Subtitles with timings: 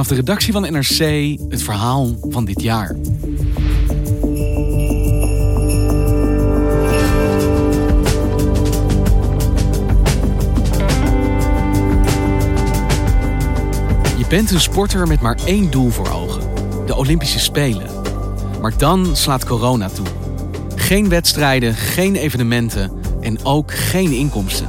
[0.00, 2.96] Vanaf de redactie van NRC het verhaal van dit jaar.
[14.18, 16.42] Je bent een sporter met maar één doel voor ogen:
[16.86, 17.90] de Olympische Spelen.
[18.60, 20.06] Maar dan slaat corona toe.
[20.74, 24.68] Geen wedstrijden, geen evenementen en ook geen inkomsten.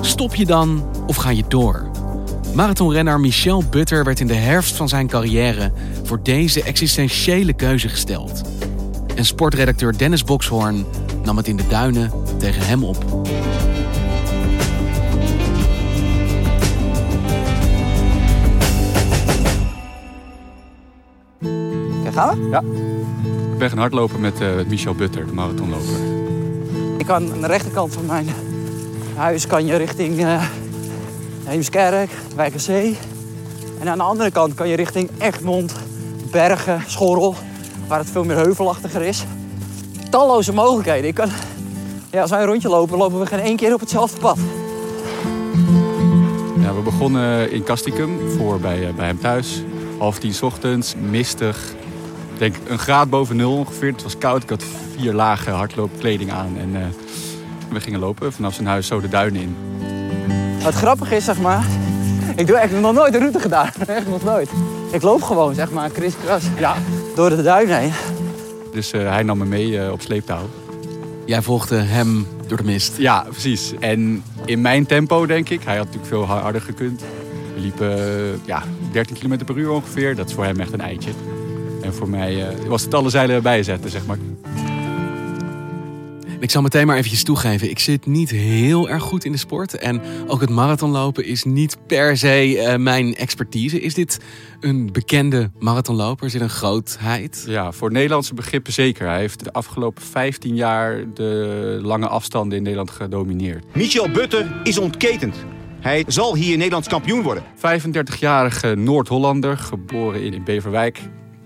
[0.00, 1.85] Stop je dan of ga je door?
[2.56, 8.42] Marathonrenner Michel Butter werd in de herfst van zijn carrière voor deze existentiële keuze gesteld.
[9.14, 10.86] En sportredacteur Dennis Bokshoorn
[11.24, 12.96] nam het in de duinen tegen hem op.
[22.02, 22.48] Kijk, gaan we?
[22.50, 22.60] Ja.
[23.52, 25.96] Ik ben gaan hardlopen met eh, Michel Butter, de marathonloper.
[26.98, 28.26] Ik kan aan de rechterkant van mijn
[29.14, 30.42] huis kan je richting uh,
[31.46, 32.96] Heemskerk, Wijkerzee.
[33.80, 35.74] En aan de andere kant kan je richting Egmond,
[36.30, 37.34] Bergen, Schorrel,
[37.88, 39.24] waar het veel meer heuvelachtiger is.
[40.10, 41.08] Talloze mogelijkheden.
[41.08, 41.28] Ik kan,
[42.10, 44.38] ja, als wij een rondje lopen, lopen we geen één keer op hetzelfde pad.
[46.60, 49.62] Ja, we begonnen in Castricum, voor bij, eh, bij hem thuis.
[49.98, 51.72] Half tien ochtends, mistig.
[52.32, 53.92] Ik denk een graad boven nul ongeveer.
[53.92, 54.42] Het was koud.
[54.42, 54.64] Ik had
[54.96, 56.56] vier lagen hardloopkleding aan.
[56.58, 56.86] En eh,
[57.70, 59.56] we gingen lopen vanaf zijn huis zo de duinen in.
[60.66, 61.66] Wat grappig is, zeg maar,
[62.36, 63.70] ik doe echt nog nooit een route gedaan.
[63.86, 64.50] Echt nog nooit.
[64.92, 66.76] Ik loop gewoon, zeg maar, kriskras ja.
[67.14, 67.92] door de duinen heen.
[68.72, 70.48] Dus eh, hij nam me mee eh, op sleeptouw.
[71.24, 72.96] Jij volgde hem door de mist.
[72.96, 73.72] Ja, precies.
[73.80, 75.62] En in mijn tempo, denk ik.
[75.64, 77.00] Hij had natuurlijk veel harder gekund.
[77.54, 78.62] We liepen eh, ja,
[78.92, 80.16] 13 km per uur ongeveer.
[80.16, 81.10] Dat is voor hem echt een eitje.
[81.82, 84.18] En voor mij was het alle zeilen bijzetten, zeg maar.
[86.46, 89.74] Ik zal meteen maar eventjes toegeven, ik zit niet heel erg goed in de sport.
[89.78, 93.80] En ook het marathonlopen is niet per se uh, mijn expertise.
[93.80, 94.20] Is dit
[94.60, 96.26] een bekende marathonloper?
[96.26, 97.44] Is dit een grootheid?
[97.48, 99.06] Ja, voor Nederlandse begrippen zeker.
[99.06, 103.64] Hij heeft de afgelopen 15 jaar de lange afstanden in Nederland gedomineerd.
[103.74, 105.36] Michel Butter is ontketend.
[105.80, 107.42] Hij zal hier Nederlands kampioen worden.
[107.56, 111.00] 35-jarige Noord-Hollander, geboren in Beverwijk.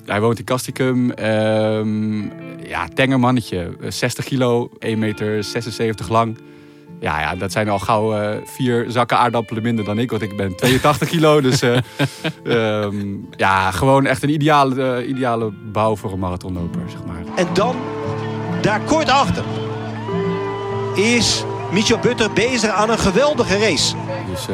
[0.05, 1.11] Hij woont in Castricum.
[1.11, 2.33] Um,
[2.71, 3.77] ja, tenger mannetje.
[3.89, 5.45] 60 kilo, 1,76 meter
[6.09, 6.39] lang.
[7.01, 10.11] Ja, ja, dat zijn al gauw uh, vier zakken aardappelen minder dan ik.
[10.11, 11.41] Want ik ben 82 kilo.
[11.41, 11.79] Dus uh,
[12.45, 17.23] um, ja, gewoon echt een ideale, uh, ideale bouw voor een marathonloper, zeg maar.
[17.37, 17.77] En dan,
[18.63, 19.45] daar kort achter,
[20.95, 23.95] is Michel Butter bezig aan een geweldige race.
[24.31, 24.47] Dus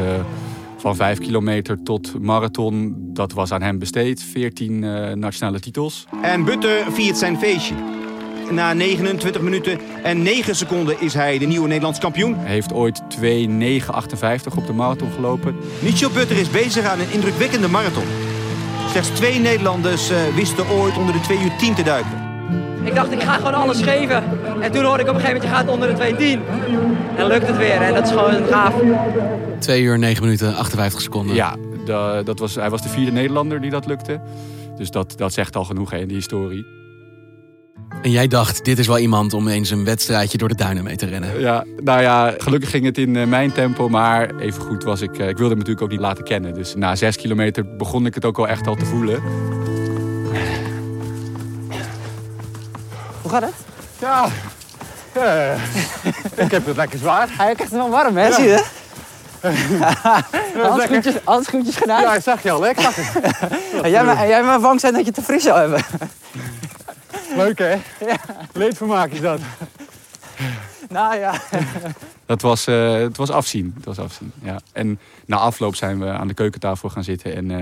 [0.77, 4.23] van 5 kilometer tot marathon, dat was aan hem besteed.
[4.23, 6.07] 14 uh, nationale titels.
[6.23, 7.75] En Butter viert zijn feestje.
[8.51, 12.37] Na 29 minuten en 9 seconden is hij de nieuwe Nederlands kampioen.
[12.37, 15.57] Hij heeft ooit 2.9.58 op de marathon gelopen.
[15.79, 18.05] Michel Butter is bezig aan een indrukwekkende marathon.
[18.91, 22.25] Slechts twee Nederlanders uh, wisten ooit onder de 2 uur 10 te duiken.
[22.85, 24.25] Ik dacht, ik ga gewoon alles geven.
[24.61, 26.39] En toen hoorde ik op een gegeven moment, je gaat onder de
[27.15, 27.17] 2.10.
[27.17, 27.81] En lukt het weer.
[27.83, 28.75] En dat is gewoon gaaf.
[29.59, 31.35] 2 uur 9 minuten 58 seconden.
[31.35, 31.57] Ja,
[32.23, 34.21] dat was, hij was de vierde Nederlander die dat lukte.
[34.77, 36.86] Dus dat, dat zegt al genoeg hè, in die historie.
[38.03, 40.97] En jij dacht, dit is wel iemand om eens een wedstrijdje door de duinen mee
[40.97, 41.41] te rennen.
[41.41, 43.89] Ja, nou ja, gelukkig ging het in mijn tempo.
[43.89, 46.55] Maar even goed was ik, ik wilde hem natuurlijk ook niet laten kennen.
[46.55, 49.23] Dus na 6 kilometer begon ik het ook wel echt al te voelen.
[53.23, 53.55] Hoe gaat het?
[53.99, 54.29] Ja,
[55.17, 55.53] uh,
[56.45, 57.29] ik heb het lekker zwaar.
[57.29, 58.27] Hij krijgt het wel warm, hè?
[58.27, 58.35] Ja.
[58.35, 58.65] Zie je?
[60.69, 62.01] handschoentjes, handschoentjes gedaan?
[62.01, 63.35] Ja, ik zag je al, ik zag het.
[63.83, 65.85] en jij, maar, jij maar bang zijn dat je te fris zou hebben.
[67.37, 67.75] Leuk, hè?
[68.07, 68.19] Ja.
[68.53, 69.41] Leedvermaak is dat.
[70.89, 71.41] Nou ja.
[72.27, 73.73] Dat was, uh, het was afzien.
[73.77, 74.61] Het was afzien ja.
[74.73, 77.37] En na afloop zijn we aan de keukentafel gaan zitten.
[77.37, 77.61] En uh,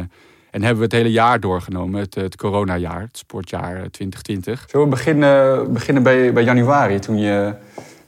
[0.51, 4.65] En hebben we het hele jaar doorgenomen, het, het coronajaar, het sportjaar 2020.
[4.71, 7.55] Zullen we beginnen, beginnen bij, bij januari, toen je,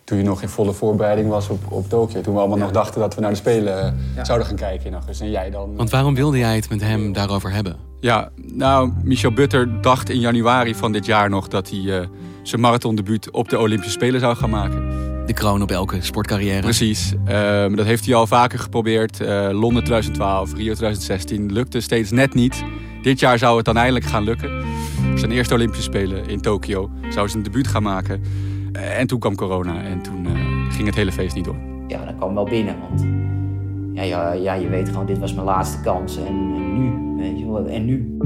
[0.04, 2.20] toen je nog in volle voorbereiding was op, op Tokio.
[2.20, 5.26] Toen we allemaal nog dachten dat we naar de Spelen zouden gaan kijken in augustus.
[5.26, 5.76] En jij dan...
[5.76, 7.76] Want waarom wilde jij het met hem daarover hebben?
[8.06, 12.06] Ja, nou, Michel Butter dacht in januari van dit jaar nog dat hij uh,
[12.43, 14.88] zijn marathondebuut op de Olympische Spelen zou gaan maken.
[15.26, 16.61] De kroon op elke sportcarrière.
[16.61, 17.12] Precies.
[17.29, 19.20] Uh, dat heeft hij al vaker geprobeerd.
[19.20, 21.53] Uh, Londen 2012, Rio 2016.
[21.53, 22.64] Lukte steeds net niet.
[23.03, 24.64] Dit jaar zou het dan eindelijk gaan lukken.
[25.14, 26.91] Zijn eerste Olympische Spelen in Tokio.
[27.08, 28.23] Zou zijn debuut gaan maken.
[28.73, 30.26] Uh, en toen kwam corona en toen
[30.70, 31.58] ging het hele feest niet door.
[31.88, 32.76] Ja, dat kwam wel binnen.
[32.88, 33.06] Want
[33.93, 36.17] ja, ja, ja, je weet gewoon, dit was mijn laatste kans.
[36.17, 37.06] En, en nu,
[37.64, 38.17] en nu.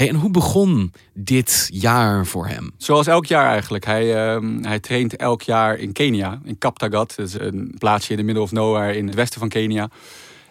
[0.00, 2.70] Hey, en hoe begon dit jaar voor hem?
[2.76, 3.84] Zoals elk jaar eigenlijk.
[3.84, 7.16] Hij, uh, hij traint elk jaar in Kenia, in Kaptagat.
[7.16, 9.90] Dat is een plaatsje in de middle of nowhere in het westen van Kenia.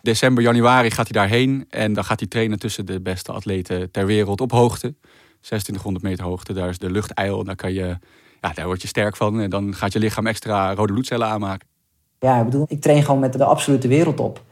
[0.01, 1.65] December, januari gaat hij daarheen.
[1.69, 4.95] En dan gaat hij trainen tussen de beste atleten ter wereld op hoogte.
[5.41, 7.43] 2600 meter hoogte, daar is de lucht ijl.
[7.43, 7.97] Daar, kan je,
[8.41, 9.39] ja, daar word je sterk van.
[9.39, 11.68] En dan gaat je lichaam extra rode bloedcellen aanmaken.
[12.19, 14.43] Ja, ik bedoel, ik train gewoon met de absolute wereld op.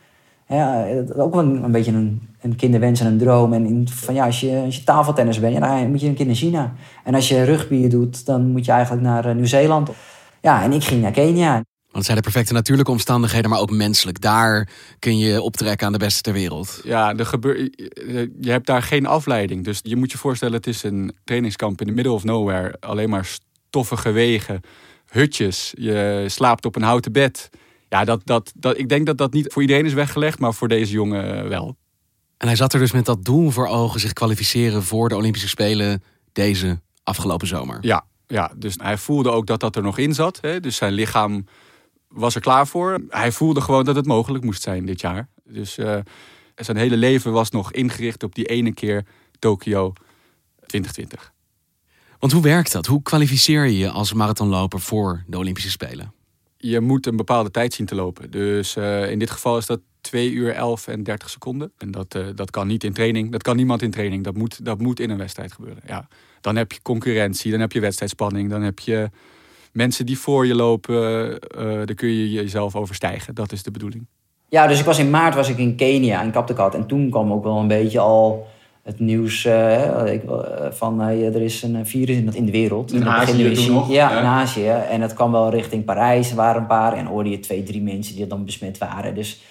[0.48, 3.54] Ja, ook wel een, een beetje een, een, kinderwens en een droom.
[3.54, 6.16] En in, van, ja, als, je, als je tafeltennis bent, ja, dan moet je een
[6.16, 6.74] keer naar China.
[7.04, 9.90] En als je rugby doet, dan moet je eigenlijk naar Nieuw-Zeeland.
[10.42, 11.52] Ja, en ik ging naar Kenia.
[11.54, 14.22] Want het zijn de perfecte natuurlijke omstandigheden, maar ook menselijk.
[14.22, 14.70] Daar
[15.00, 16.82] kun je optrekken aan de beste ter wereld.
[16.84, 17.58] Ja, er gebeur,
[18.40, 19.64] je hebt daar geen afleiding.
[19.64, 22.76] Dus je moet je voorstellen, het is een trainingskamp in the middle of nowhere.
[22.80, 23.38] Alleen maar
[23.70, 24.62] stoffige wegen,
[25.10, 25.74] hutjes.
[25.78, 27.50] Je slaapt op een houten bed.
[27.90, 30.68] Ja, dat, dat, dat, ik denk dat dat niet voor iedereen is weggelegd, maar voor
[30.68, 31.78] deze jongen wel.
[32.38, 35.48] En hij zat er dus met dat doel voor ogen, zich kwalificeren voor de Olympische
[35.48, 37.78] Spelen deze afgelopen zomer.
[37.82, 40.38] Ja, ja dus hij voelde ook dat dat er nog in zat.
[40.42, 40.60] Hè?
[40.60, 41.46] Dus zijn lichaam
[42.08, 43.00] was er klaar voor.
[43.10, 45.28] Hij voelde gewoon dat het mogelijk moest zijn dit jaar.
[45.44, 45.98] Dus uh,
[46.56, 49.06] zijn hele leven was nog ingericht op die ene keer
[49.40, 49.94] Tokio
[50.66, 51.34] 2020.
[52.20, 52.86] Want hoe werkt dat?
[52.86, 56.16] Hoe kwalificeer je je als marathonloper voor de Olympische Spelen?
[56.58, 58.32] je moet een bepaalde tijd zien te lopen.
[58.32, 61.72] Dus uh, in dit geval is dat 2 uur 11 en 30 seconden.
[61.78, 63.32] En dat, uh, dat kan niet in training.
[63.32, 64.24] Dat kan niemand in training.
[64.24, 65.84] Dat moet, dat moet in een wedstrijd gebeuren.
[65.88, 66.08] Ja.
[66.42, 69.10] Dan heb je concurrentie, dan heb je wedstrijdspanning, dan heb je
[69.72, 71.30] mensen die voor je lopen.
[71.58, 73.36] Uh, dan kun je jezelf overstijgen.
[73.36, 74.08] Dat is de bedoeling.
[74.50, 76.76] Ja, dus ik was in maart was ik in Kenia, in Kaptagat.
[76.76, 78.48] En toen kwam ook wel een beetje al
[78.88, 80.22] het nieuws uh, ik,
[80.70, 82.92] van uh, er is een virus in, in de wereld.
[82.92, 83.90] In Azië toen nog?
[83.90, 84.68] Ja, ja, in Azië.
[84.68, 86.30] En dat kwam wel richting Parijs.
[86.30, 89.16] Er waren een paar en hoorde je twee, drie mensen die dan besmet waren.
[89.16, 89.42] Dus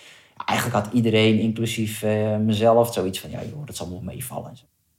[0.44, 3.30] eigenlijk had iedereen, inclusief uh, mezelf, zoiets van...
[3.30, 4.52] ja joh, dat zal wel meevallen.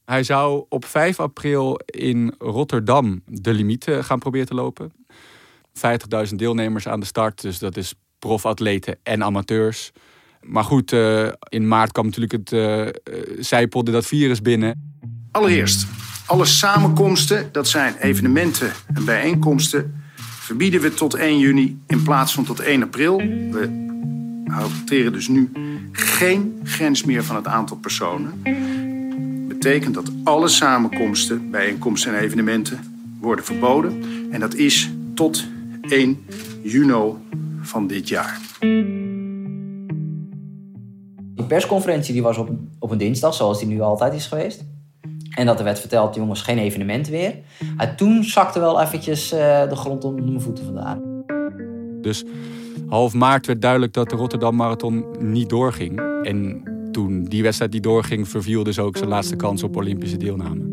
[0.05, 4.91] Hij zou op 5 april in Rotterdam de limiet gaan proberen te lopen.
[6.29, 9.91] 50.000 deelnemers aan de start, dus dat is profatleten en amateurs...
[10.47, 14.95] Maar goed, uh, in maart kwam natuurlijk het uh, dat virus binnen.
[15.31, 15.87] Allereerst,
[16.25, 22.43] alle samenkomsten, dat zijn evenementen en bijeenkomsten, verbieden we tot 1 juni in plaats van
[22.43, 23.17] tot 1 april.
[23.17, 23.85] We
[24.45, 25.51] hanteren dus nu
[25.91, 28.41] geen grens meer van het aantal personen.
[29.47, 32.79] Betekent dat alle samenkomsten, bijeenkomsten en evenementen
[33.19, 34.03] worden verboden.
[34.31, 35.45] En dat is tot
[35.81, 36.25] 1
[36.63, 37.13] juni
[37.61, 38.39] van dit jaar.
[41.37, 42.49] Die persconferentie die was op,
[42.79, 44.65] op een dinsdag, zoals die nu altijd is geweest.
[45.35, 47.35] En dat er werd verteld, jongens, geen evenement weer.
[47.77, 51.23] En toen zakte wel eventjes uh, de grond onder mijn voeten vandaan.
[52.01, 52.25] Dus
[52.87, 56.01] half maart werd duidelijk dat de Rotterdam Marathon niet doorging.
[56.23, 60.65] En toen die wedstrijd die doorging, verviel dus ook zijn laatste kans op Olympische deelname.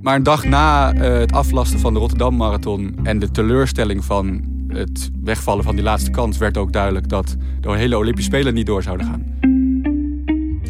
[0.00, 4.56] Maar een dag na uh, het aflasten van de Rotterdam Marathon en de teleurstelling van
[4.72, 8.66] het wegvallen van die laatste kans werd ook duidelijk dat de hele Olympische Spelen niet
[8.66, 9.36] door zouden gaan.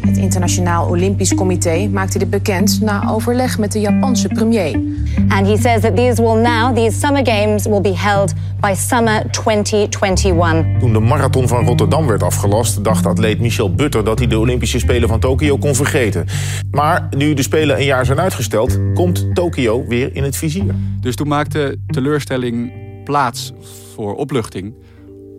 [0.09, 4.79] Het Internationaal Olympisch Comité maakte dit bekend na overleg met de Japanse premier.
[5.27, 9.31] And he says that these will now, these summer games will be held by summer
[9.31, 10.79] 2021.
[10.79, 14.79] Toen de marathon van Rotterdam werd afgelast, dacht atleet Michel Butter dat hij de Olympische
[14.79, 16.25] Spelen van Tokio kon vergeten.
[16.71, 20.75] Maar nu de Spelen een jaar zijn uitgesteld, komt Tokio weer in het vizier.
[21.01, 22.71] Dus toen maakte teleurstelling
[23.09, 23.51] plaats
[23.93, 24.73] voor opluchting.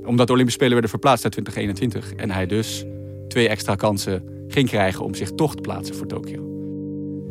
[0.05, 2.15] Omdat de Olympische Spelen werden verplaatst naar 2021.
[2.15, 2.85] En hij dus
[3.29, 6.39] twee extra kansen ging krijgen om zich toch te plaatsen voor Tokio.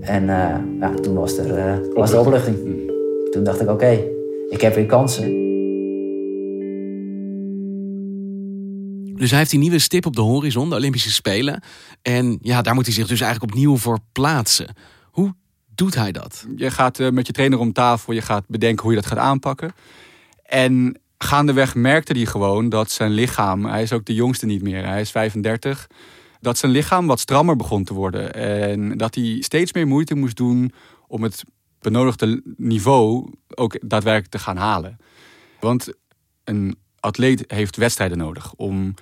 [0.02, 2.58] En uh, ja, toen was er, uh, was er opluchting.
[3.32, 4.04] Toen dacht ik, oké,
[4.50, 5.28] ik heb weer kansen.
[9.16, 11.64] Dus hij heeft die nieuwe stip op de horizon, de Olympische Spelen.
[12.02, 14.76] En ja, daar moet hij zich dus eigenlijk opnieuw voor plaatsen.
[15.12, 15.34] Hoe
[15.76, 16.46] doet hij dat?
[16.56, 19.18] Je gaat uh, met je trainer om tafel, je gaat bedenken hoe je dat gaat
[19.18, 19.74] aanpakken.
[20.50, 24.86] En gaandeweg merkte hij gewoon dat zijn lichaam, hij is ook de jongste niet meer,
[24.86, 25.88] hij is 35,
[26.42, 28.34] dat zijn lichaam wat strammer begon te worden.
[28.34, 30.74] En dat hij steeds meer moeite moest doen
[31.08, 31.44] om het
[31.80, 34.98] benodigde niveau ook daadwerkelijk te gaan halen.
[35.60, 35.94] Want
[36.44, 38.94] een atleet heeft wedstrijden nodig om,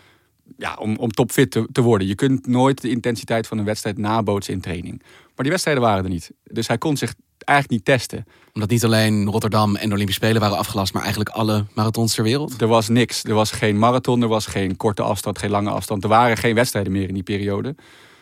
[0.58, 2.08] ja, om, om topfit te, te worden.
[2.08, 5.02] Je kunt nooit de intensiteit van een wedstrijd nabootsen in training.
[5.04, 6.32] Maar die wedstrijden waren er niet.
[6.44, 7.14] Dus hij kon zich
[7.48, 8.26] eigenlijk niet testen.
[8.54, 12.24] Omdat niet alleen Rotterdam en de Olympische Spelen waren afgelast, maar eigenlijk alle marathons ter
[12.24, 12.62] wereld?
[12.62, 13.24] Er was niks.
[13.24, 16.04] Er was geen marathon, er was geen korte afstand, geen lange afstand.
[16.04, 17.76] Er waren geen wedstrijden meer in die periode.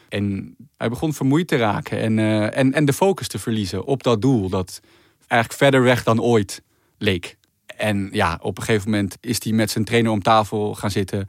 [0.10, 4.04] En hij begon vermoeid te raken en, uh, en, en de focus te verliezen op
[4.04, 4.82] dat doel dat
[5.28, 6.62] eigenlijk verder weg dan ooit
[6.98, 7.38] leek.
[7.66, 11.28] En ja, op een gegeven moment is hij met zijn trainer om tafel gaan zitten.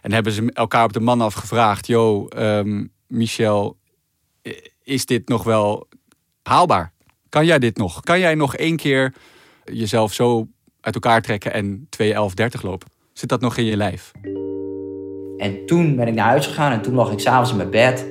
[0.00, 3.76] En hebben ze elkaar op de man afgevraagd: Yo, um, Michel,
[4.82, 5.88] is dit nog wel
[6.42, 6.92] haalbaar?
[7.36, 8.00] Kan jij dit nog?
[8.00, 9.12] Kan jij nog één keer
[9.64, 10.46] jezelf zo
[10.80, 12.88] uit elkaar trekken en 2.11.30 lopen?
[13.12, 14.12] Zit dat nog in je lijf?
[15.36, 18.06] En toen ben ik naar huis gegaan en toen lag ik s'avonds in mijn bed.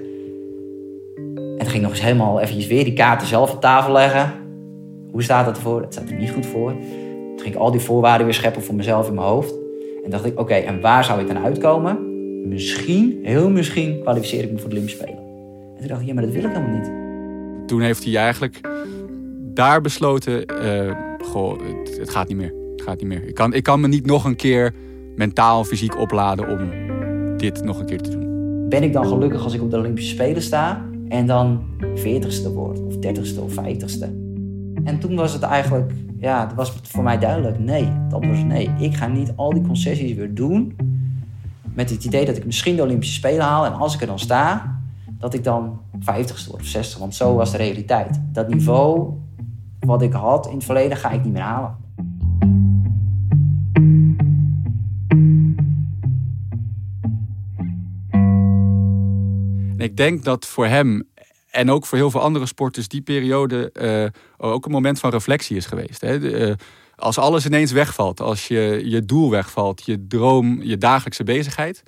[1.58, 4.34] En ging nog eens helemaal eventjes weer die kaarten zelf op tafel leggen.
[5.12, 5.82] Hoe staat dat ervoor?
[5.82, 6.72] Het staat er niet goed voor.
[6.72, 9.53] Toen ging ik al die voorwaarden weer scheppen voor mezelf in mijn hoofd.
[10.03, 11.98] En dacht ik, oké, en waar zou ik dan uitkomen?
[12.50, 15.24] Misschien, heel misschien, kwalificeer ik me voor de Olympische Spelen.
[15.74, 17.67] En toen dacht ik, ja, maar dat wil ik helemaal niet.
[17.67, 18.62] Toen heeft hij eigenlijk
[19.55, 20.91] daar besloten, uh,
[21.24, 21.59] goh,
[22.00, 22.53] het, gaat niet meer.
[22.71, 23.27] Het gaat niet meer.
[23.27, 24.74] Ik kan, ik kan me niet nog een keer
[25.15, 26.69] mentaal, fysiek opladen om
[27.38, 28.25] dit nog een keer te doen.
[28.69, 31.63] Ben ik dan gelukkig als ik op de Olympische Spelen sta en dan
[31.95, 34.09] 40ste word, of 30ste of 50ste?
[34.83, 38.69] En toen was het eigenlijk, ja, was voor mij duidelijk, nee, dat was nee.
[38.79, 40.75] Ik ga niet al die concessies weer doen
[41.74, 44.19] met het idee dat ik misschien de Olympische Spelen haal en als ik er dan
[44.19, 44.79] sta,
[45.19, 48.19] dat ik dan 50ste word of 60 want zo was de realiteit.
[48.31, 49.13] Dat niveau
[49.85, 51.83] wat ik had in het verleden ga ik niet meer halen.
[59.85, 61.07] ik denk dat voor hem
[61.49, 65.57] en ook voor heel veel andere sporters die periode uh, ook een moment van reflectie
[65.57, 66.01] is geweest.
[66.01, 66.19] Hè?
[66.19, 66.53] Uh,
[66.95, 71.83] als alles ineens wegvalt, als je, je doel wegvalt, je droom, je dagelijkse bezigheid,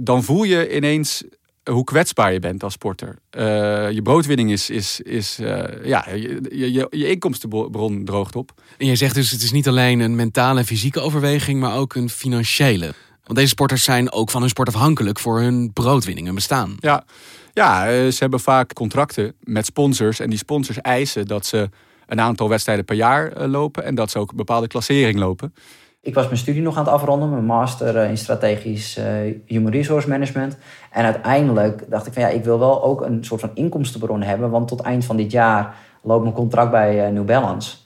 [0.00, 1.24] dan voel je ineens
[1.68, 3.18] hoe kwetsbaar je bent als sporter.
[3.38, 5.36] Uh, je broodwinning is, is, is
[5.84, 8.52] ja, je, je, je inkomstenbron droogt op.
[8.78, 11.94] En je zegt dus het is niet alleen een mentale en fysieke overweging, maar ook
[11.94, 12.94] een financiële.
[13.28, 16.76] Want deze sporters zijn ook van hun sport afhankelijk voor hun broodwinning en bestaan.
[16.80, 17.04] Ja,
[17.52, 20.20] ja eh, ze hebben vaak contracten met sponsors.
[20.20, 21.68] En die sponsors eisen dat ze
[22.06, 23.84] een aantal wedstrijden per jaar eh, lopen.
[23.84, 25.54] En dat ze ook een bepaalde klassering lopen.
[26.00, 28.98] Ik was mijn studie nog aan het afronden, mijn master eh, in strategisch
[29.46, 30.56] human resource management.
[30.90, 34.50] En uiteindelijk dacht ik van ja, ik wil wel ook een soort van inkomstenbron hebben.
[34.50, 37.76] Want tot eind van dit jaar loopt mijn contract bij New Balance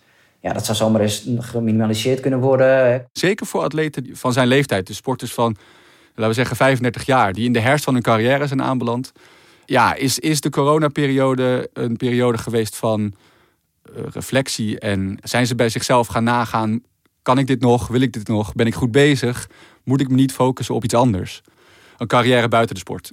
[0.42, 3.06] ja, dat zou zomaar eens geminimaliseerd kunnen worden.
[3.12, 5.56] Zeker voor atleten van zijn leeftijd, de sporters van,
[6.08, 9.12] laten we zeggen, 35 jaar, die in de herfst van hun carrière zijn aanbeland.
[9.64, 13.14] Ja, is, is de coronaperiode een periode geweest van
[14.12, 16.82] reflectie en zijn ze bij zichzelf gaan nagaan,
[17.22, 19.48] kan ik dit nog, wil ik dit nog, ben ik goed bezig,
[19.84, 21.40] moet ik me niet focussen op iets anders?
[21.96, 23.12] Een carrière buiten de sport.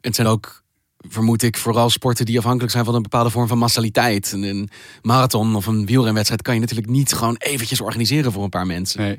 [0.00, 0.62] Het zijn ook
[1.08, 4.32] vermoed ik vooral sporten die afhankelijk zijn van een bepaalde vorm van massaliteit.
[4.32, 4.68] Een
[5.02, 9.00] marathon of een wielrenwedstrijd kan je natuurlijk niet gewoon eventjes organiseren voor een paar mensen.
[9.00, 9.18] Nee.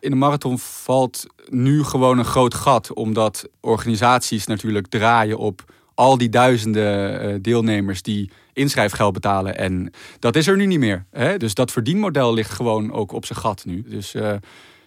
[0.00, 6.18] In de marathon valt nu gewoon een groot gat, omdat organisaties natuurlijk draaien op al
[6.18, 9.58] die duizenden eh, deelnemers die inschrijfgeld betalen.
[9.58, 11.04] En dat is er nu niet meer.
[11.10, 11.36] Hè?
[11.36, 13.84] Dus dat verdienmodel ligt gewoon ook op zijn gat nu.
[13.88, 14.22] Dus uh,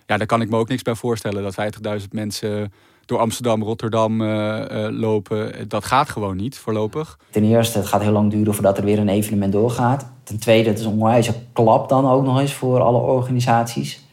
[0.05, 1.55] ja, daar kan ik me ook niks bij voorstellen dat
[1.99, 2.73] 50.000 mensen
[3.05, 5.67] door Amsterdam, Rotterdam uh, lopen.
[5.69, 7.19] Dat gaat gewoon niet voorlopig.
[7.29, 10.05] Ten eerste, het gaat heel lang duren voordat er weer een evenement doorgaat.
[10.23, 14.05] Ten tweede, het is een onwijze klap dan ook nog eens voor alle organisaties.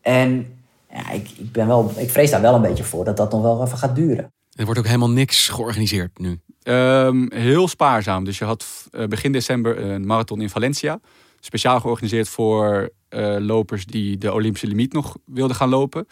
[0.00, 0.56] En
[0.90, 3.42] ja, ik, ik, ben wel, ik vrees daar wel een beetje voor dat dat nog
[3.42, 4.30] wel even gaat duren.
[4.56, 6.40] Er wordt ook helemaal niks georganiseerd nu.
[6.62, 8.24] Um, heel spaarzaam.
[8.24, 11.00] Dus je had uh, begin december een marathon in Valencia.
[11.40, 16.06] Speciaal georganiseerd voor uh, lopers die de Olympische limiet nog wilden gaan lopen.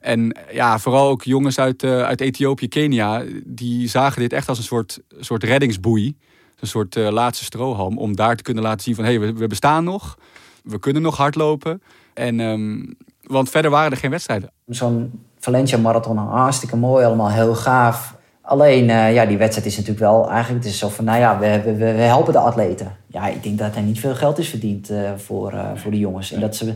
[0.00, 4.58] En ja, vooral ook jongens uit, uh, uit Ethiopië, Kenia, die zagen dit echt als
[4.58, 6.16] een soort, soort reddingsboei.
[6.58, 9.32] Een soort uh, laatste strohalm om daar te kunnen laten zien van hé, hey, we,
[9.32, 10.18] we, bestaan nog.
[10.62, 11.82] We kunnen nog hardlopen.
[12.14, 14.52] En, um, want verder waren er geen wedstrijden.
[14.66, 18.16] Zo'n Valencia Marathon, hartstikke mooi, allemaal heel gaaf.
[18.42, 20.64] Alleen, uh, ja, die wedstrijd is natuurlijk wel eigenlijk...
[20.64, 22.96] Het is zo van, nou ja, we, we, we helpen de atleten.
[23.06, 26.32] Ja, ik denk dat er niet veel geld is verdiend voor, voor de jongens.
[26.32, 26.74] En dat ze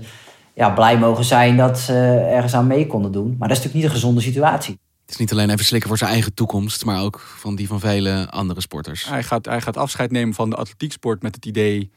[0.54, 1.94] ja, blij mogen zijn dat ze
[2.30, 3.36] ergens aan mee konden doen.
[3.38, 4.78] Maar dat is natuurlijk niet een gezonde situatie.
[5.02, 7.80] Het is niet alleen even slikken voor zijn eigen toekomst, maar ook van die van
[7.80, 9.08] vele andere sporters.
[9.08, 11.90] Hij gaat, hij gaat afscheid nemen van de atletieksport met het idee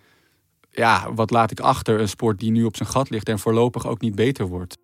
[0.75, 1.99] ja, wat laat ik achter?
[1.99, 4.77] Een sport die nu op zijn gat ligt en voorlopig ook niet beter wordt.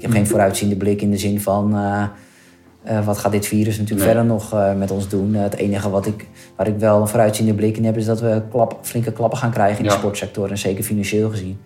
[0.00, 1.76] Ik heb geen vooruitziende blik in de zin van...
[1.76, 2.04] eh,
[2.82, 4.14] eh, wat gaat dit virus natuurlijk Nee.
[4.14, 5.34] verder nog eh, met ons doen?
[5.34, 6.26] Het enige wat ik,
[6.56, 7.96] waar ik wel een vooruitziende blik in heb...
[7.96, 10.50] is dat we klap, flinke klappen gaan krijgen in de sportsector.
[10.50, 11.58] En zeker financieel gezien.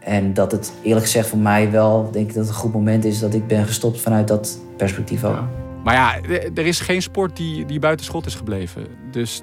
[0.00, 2.08] En dat het eerlijk gezegd voor mij wel...
[2.12, 5.24] denk ik dat het een goed moment is dat ik ben gestopt vanuit dat perspectief
[5.24, 5.38] ook.
[5.84, 6.20] Maar ja,
[6.54, 8.86] er is geen sport die, die buiten schot is gebleven.
[9.10, 9.42] Dus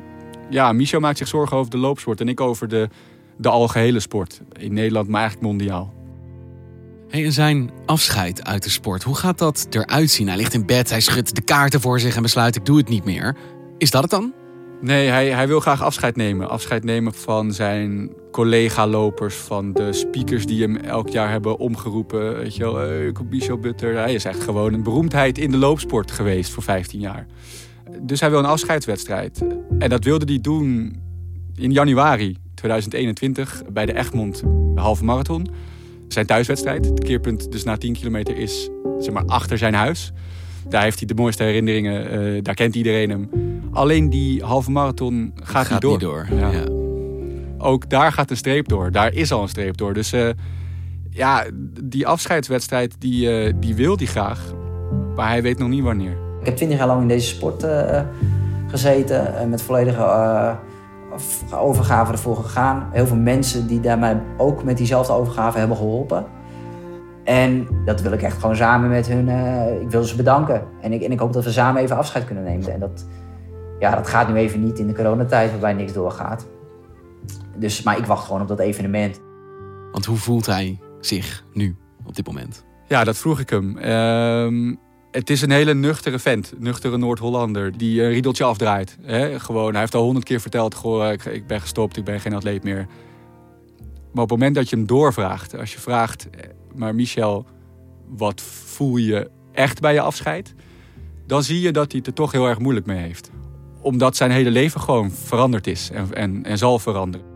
[0.50, 2.89] ja, Michel maakt zich zorgen over de loopsport en ik over de,
[3.38, 4.41] de algehele sport.
[4.60, 5.94] In Nederland, maar eigenlijk mondiaal.
[7.24, 10.27] En zijn afscheid uit de sport, hoe gaat dat eruit zien?
[10.27, 12.89] Hij ligt in bed, hij schudt de kaarten voor zich en besluit ik doe het
[12.89, 13.36] niet meer.
[13.77, 14.34] Is dat het dan?
[14.81, 16.50] Nee, hij, hij wil graag afscheid nemen.
[16.50, 22.36] Afscheid nemen van zijn collega-lopers, van de speakers die hem elk jaar hebben omgeroepen.
[22.36, 23.95] Weet je wel, Michel Butter.
[23.95, 27.25] Hij is echt gewoon een beroemdheid in de loopsport geweest voor 15 jaar.
[28.01, 29.43] Dus hij wil een afscheidswedstrijd.
[29.79, 30.95] En dat wilde hij doen
[31.55, 34.43] in januari 2021 bij de Egmond
[34.75, 35.74] halve marathon.
[36.15, 36.86] Zijn thuiswedstrijd.
[36.86, 38.69] Het keerpunt dus na 10 kilometer is
[39.00, 40.12] zeg maar, achter zijn huis.
[40.69, 42.10] Daar heeft hij de mooiste herinneringen.
[42.36, 43.29] eh, daar kent iedereen hem.
[43.72, 46.27] Alleen die halve marathon gaat, Gaat niet door.
[46.29, 46.51] niet door, Ja.
[46.51, 46.63] ja.
[47.57, 48.91] Ook daar gaat een streep door.
[48.91, 49.93] Daar is al een streep door.
[49.93, 50.29] Dus eh,
[51.10, 51.43] ja,
[51.84, 54.53] die afscheidswedstrijd die, eh, die wil hij graag.
[55.15, 56.17] Maar hij weet nog niet wanneer.
[56.39, 58.01] Ik heb twintig jaar lang in deze sport eh,
[58.67, 59.38] gezeten.
[59.38, 60.53] en met volledige eh,
[61.53, 62.89] overgave ervoor gegaan.
[62.91, 66.25] Heel veel mensen die daar mij ook met diezelfde overgave hebben geholpen.
[67.24, 69.29] En dat wil ik echt gewoon samen met hun...
[69.29, 70.67] eh, ik wil ze bedanken.
[70.81, 72.74] En ik, en ik hoop dat we samen even afscheid kunnen nemen.
[72.74, 73.05] En dat,
[73.79, 76.48] ja, dat gaat nu even niet in de coronatijd waarbij niks doorgaat.
[77.57, 79.22] Dus, maar ik wacht gewoon op dat evenement.
[79.91, 82.65] Want hoe voelt hij zich nu op dit moment?
[82.88, 83.77] Ja, dat vroeg ik hem.
[83.77, 84.75] Ehm,
[85.15, 86.53] het is een hele nuchtere vent.
[86.57, 87.77] Nuchtere Noord-Hollander.
[87.77, 88.98] Die een riedeltje afdraait.
[89.01, 89.39] Hè?
[89.39, 90.81] Gewoon, hij heeft al honderd keer verteld.
[91.12, 92.88] Ik, ik ben gestopt, ik ben geen atleet meer.
[94.12, 95.57] Maar op het moment dat je hem doorvraagt.
[95.57, 97.45] Als je vraagt, eh, maar Michel,
[98.07, 100.53] wat voel je echt bij je afscheid?
[101.27, 103.31] Dan zie je dat hij het er toch heel erg moeilijk mee heeft.
[103.81, 105.89] Omdat zijn hele leven gewoon veranderd is.
[105.93, 107.28] En, en, en zal veranderen.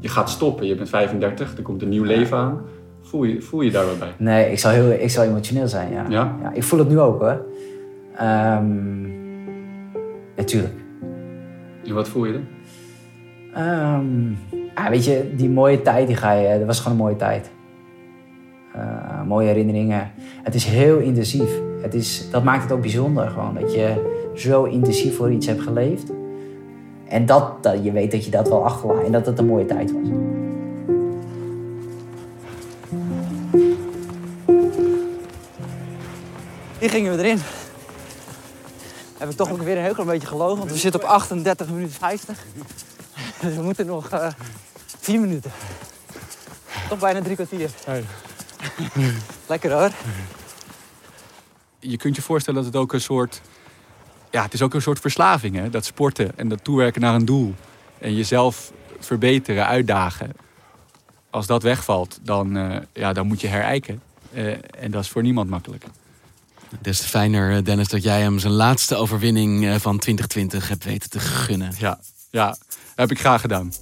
[0.00, 2.62] Je gaat stoppen, je bent 35, er komt een nieuw leven aan.
[3.14, 4.12] Voel je, voel je daar wat bij?
[4.18, 6.06] Nee, ik zal, heel, ik zal emotioneel zijn, ja.
[6.08, 6.50] Ja?
[6.52, 7.44] ik voel het nu ook, hoor.
[8.16, 9.00] Ehm
[10.36, 10.74] natuurlijk.
[11.84, 12.42] En wat voel je dan?
[13.54, 14.30] Ehm,
[14.74, 17.50] ja, weet je, die mooie tijd, die ga je, dat was gewoon een mooie tijd.
[18.74, 20.10] Eh, mooie herinneringen.
[20.42, 21.60] Het is heel intensief.
[21.80, 23.54] Het is, dat maakt het ook bijzonder, gewoon.
[23.60, 26.12] Dat je zo intensief voor iets hebt geleefd.
[27.08, 29.04] En dat, dat je weet dat je dat wel achterlaat.
[29.04, 30.08] En dat het een mooie tijd was.
[36.84, 37.40] Hier gingen we erin.
[39.18, 41.68] Heb ik toch ook weer een heel klein beetje gelogen, want we zitten op 38
[41.68, 42.38] minuten 50.
[43.40, 44.32] Dus we moeten nog eh,
[45.00, 45.52] vier minuten.
[46.88, 47.70] Toch bijna drie kwartier.
[49.46, 49.90] Lekker hoor.
[51.78, 53.40] Je kunt je voorstellen dat het ook een soort...
[54.30, 55.70] Ja, het is ook een soort verslaving, hè?
[55.70, 57.54] Dat sporten en dat toewerken naar een doel.
[57.98, 60.32] En jezelf verbeteren, uitdagen.
[61.30, 64.02] Als dat wegvalt, dan, eh, ja, dan moet je herijken.
[64.32, 65.84] Eh, en dat is voor niemand makkelijk.
[66.80, 70.84] Des te fijner, eh, Dennis, dat jij hem zijn laatste overwinning eh, van 2020 hebt
[70.84, 71.72] weten te gunnen.
[71.78, 71.98] Ja,
[72.30, 72.56] ja
[72.94, 73.72] heb ik graag gedaan.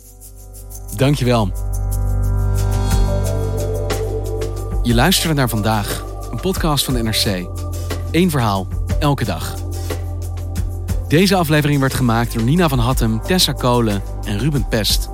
[0.96, 1.52] Dankjewel.
[4.82, 7.46] Je luisterde naar vandaag, een podcast van de NRC.
[8.10, 9.54] Eén verhaal, elke dag.
[11.08, 15.08] Deze aflevering werd gemaakt door Nina van Hattem, Tessa Kolen en Ruben Pest.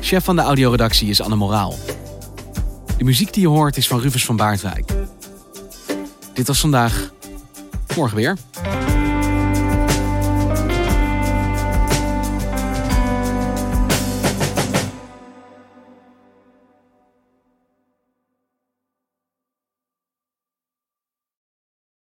[0.00, 1.74] Chef van de audioredactie is Anne Moraal.
[2.98, 4.90] De muziek die je hoort is van Rufus van Baardwijk.
[6.34, 7.12] Dit was vandaag.
[7.96, 8.36] Morgen weer.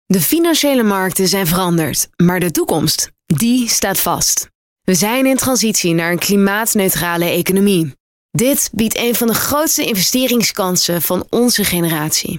[0.07, 4.49] De financiële markten zijn veranderd, maar de toekomst, die staat vast.
[4.83, 7.93] We zijn in transitie naar een klimaatneutrale economie.
[8.31, 12.39] Dit biedt een van de grootste investeringskansen van onze generatie.